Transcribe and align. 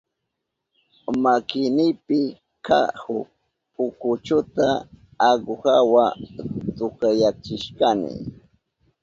Makinipi 1.23 2.21
kahuk 2.65 3.27
pukuchuta 3.73 4.67
aguhawa 5.29 6.05
tukyachishkani. 6.77 8.13